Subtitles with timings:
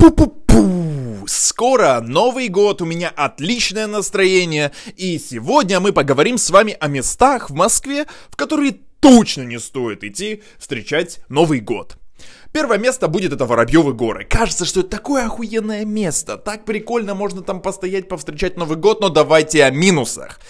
[0.00, 1.26] Пу-пу-пу!
[1.26, 7.50] Скоро Новый год, у меня отличное настроение, и сегодня мы поговорим с вами о местах
[7.50, 11.98] в Москве, в которые точно не стоит идти встречать Новый год.
[12.50, 14.24] Первое место будет это Воробьевы горы.
[14.24, 16.38] Кажется, что это такое охуенное место.
[16.38, 20.40] Так прикольно, можно там постоять, повстречать Новый год, но давайте о минусах.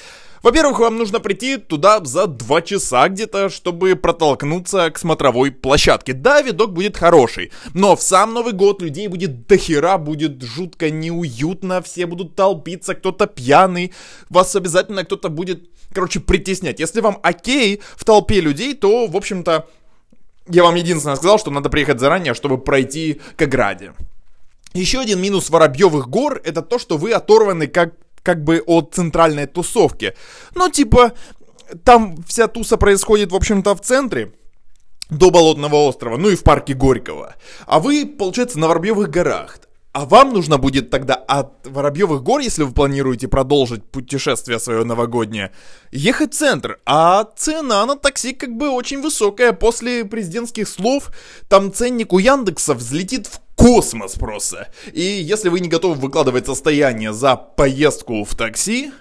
[0.43, 6.15] Во-первых, вам нужно прийти туда за 2 часа где-то, чтобы протолкнуться к смотровой площадке.
[6.15, 11.83] Да, видок будет хороший, но в сам Новый год людей будет дохера, будет жутко неуютно,
[11.83, 13.93] все будут толпиться, кто-то пьяный,
[14.31, 16.81] вас обязательно кто-то будет, короче, притеснять.
[16.81, 19.69] Если вам окей в толпе людей, то, в общем-то,
[20.49, 23.93] я вам единственное сказал, что надо приехать заранее, чтобы пройти к ограде.
[24.73, 29.47] Еще один минус Воробьевых гор это то, что вы оторваны как как бы от центральной
[29.47, 30.15] тусовки.
[30.55, 31.13] Ну, типа,
[31.85, 34.33] там вся туса происходит, в общем-то, в центре
[35.11, 37.35] до Болотного острова, ну и в парке Горького.
[37.67, 39.59] А вы, получается, на Воробьевых горах.
[39.93, 45.51] А вам нужно будет тогда от Воробьевых гор, если вы планируете продолжить путешествие свое новогоднее,
[45.91, 46.79] ехать в центр.
[46.87, 49.53] А цена на такси как бы очень высокая.
[49.53, 51.11] После президентских слов
[51.49, 54.69] там ценник у Яндекса взлетит в космос просто.
[54.93, 58.93] И если вы не готовы выкладывать состояние за поездку в такси,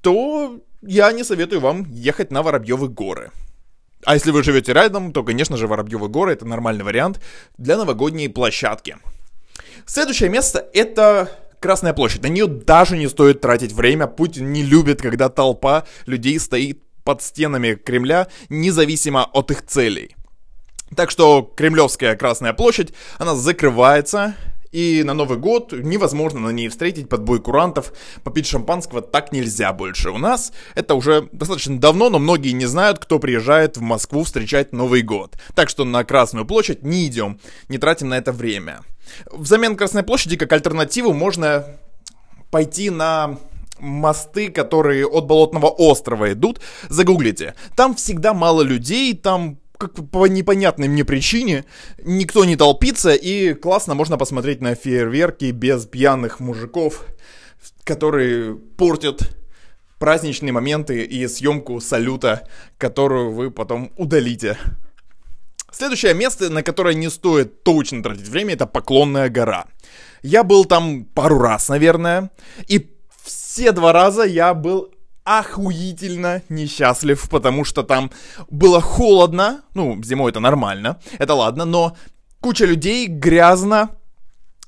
[0.00, 3.30] то я не советую вам ехать на Воробьевы горы.
[4.04, 7.20] А если вы живете рядом, то, конечно же, Воробьевы горы это нормальный вариант
[7.56, 8.96] для новогодней площадки.
[9.86, 12.22] Следующее место это Красная площадь.
[12.22, 14.06] На нее даже не стоит тратить время.
[14.06, 20.14] Путин не любит, когда толпа людей стоит под стенами Кремля, независимо от их целей.
[20.96, 24.34] Так что Кремлевская Красная площадь, она закрывается,
[24.74, 27.92] и на Новый год невозможно на ней встретить подбой курантов,
[28.24, 30.10] попить шампанского так нельзя больше.
[30.10, 34.72] У нас это уже достаточно давно, но многие не знают, кто приезжает в Москву встречать
[34.72, 35.36] Новый год.
[35.54, 38.80] Так что на Красную площадь не идем, не тратим на это время.
[39.30, 41.66] Взамен Красной площади, как альтернативу, можно
[42.50, 43.38] пойти на
[43.78, 47.54] мосты, которые от Болотного острова идут, загуглите.
[47.76, 51.64] Там всегда мало людей, там как по непонятной мне причине
[51.98, 57.04] никто не толпится, и классно можно посмотреть на фейерверки без пьяных мужиков,
[57.84, 59.36] которые портят
[59.98, 62.46] праздничные моменты и съемку салюта,
[62.78, 64.58] которую вы потом удалите.
[65.70, 69.66] Следующее место, на которое не стоит точно тратить время, это Поклонная гора.
[70.22, 72.30] Я был там пару раз, наверное,
[72.68, 72.90] и
[73.24, 74.93] все два раза я был
[75.24, 78.10] охуительно несчастлив, потому что там
[78.50, 81.96] было холодно, ну, зимой это нормально, это ладно, но
[82.40, 83.90] куча людей, грязно,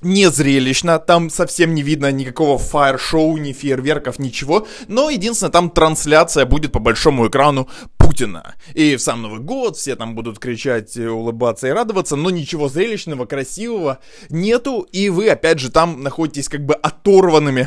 [0.02, 6.46] не зрелищно, там совсем не видно никакого фаер-шоу, ни фейерверков, ничего, но единственное, там трансляция
[6.46, 7.68] будет по большому экрану
[8.06, 8.54] Путина.
[8.72, 12.68] И в сам Новый год все там будут кричать, э, улыбаться и радоваться, но ничего
[12.68, 17.66] зрелищного, красивого нету, и вы опять же там находитесь как бы оторванными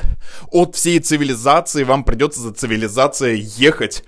[0.52, 4.04] от всей цивилизации, вам придется за цивилизацией ехать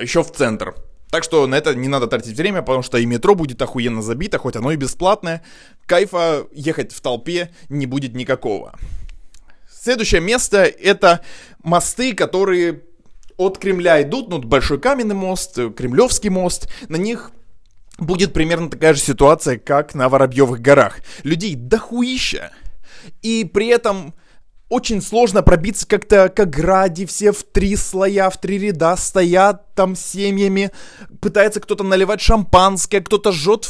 [0.00, 0.74] еще в центр.
[1.10, 4.38] Так что на это не надо тратить время, потому что и метро будет охуенно забито,
[4.38, 5.42] хоть оно и бесплатное.
[5.86, 8.78] Кайфа ехать в толпе не будет никакого.
[9.68, 11.24] Следующее место это
[11.62, 12.82] мосты, которые
[13.38, 17.30] от Кремля идут, ну, Большой Каменный мост, Кремлевский мост, на них
[17.96, 20.98] будет примерно такая же ситуация, как на Воробьевых горах.
[21.22, 22.52] Людей дохуища,
[23.22, 24.12] и при этом
[24.68, 29.96] очень сложно пробиться как-то к ограде, все в три слоя, в три ряда стоят там
[29.96, 30.72] семьями,
[31.20, 33.68] пытается кто-то наливать шампанское, кто-то жжет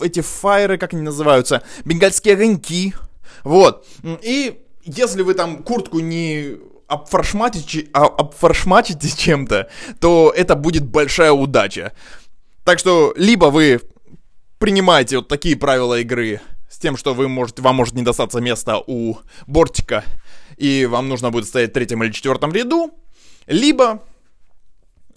[0.00, 2.94] эти фаеры, как они называются, бенгальские огоньки,
[3.44, 3.86] вот.
[4.22, 6.56] И если вы там куртку не
[6.88, 9.68] обфаршматите, а, обфаршматите чем-то,
[10.00, 11.92] то это будет большая удача.
[12.64, 13.80] Так что либо вы
[14.58, 18.78] принимаете вот такие правила игры с тем, что вы можете, вам может не достаться места
[18.86, 19.16] у
[19.46, 20.04] бортика,
[20.56, 22.90] и вам нужно будет стоять в третьем или четвертом ряду,
[23.46, 24.02] либо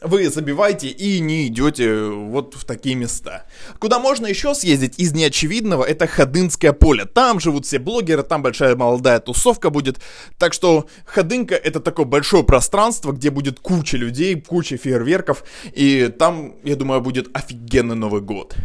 [0.01, 3.45] вы забиваете и не идете вот в такие места.
[3.79, 7.06] Куда можно еще съездить из неочевидного, это Ходынское поле.
[7.06, 10.00] Там живут все блогеры, там большая молодая тусовка будет.
[10.38, 15.44] Так что Ходынка это такое большое пространство, где будет куча людей, куча фейерверков.
[15.74, 18.56] И там, я думаю, будет офигенный Новый год.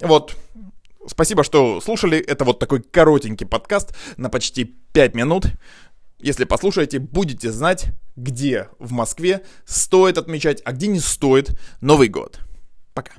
[0.00, 0.36] Вот.
[1.06, 2.18] Спасибо, что слушали.
[2.18, 5.46] Это вот такой коротенький подкаст на почти 5 минут.
[6.20, 12.40] Если послушаете, будете знать, где в Москве стоит отмечать, а где не стоит Новый год.
[12.92, 13.12] Пока.